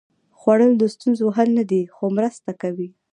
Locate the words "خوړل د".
0.39-0.83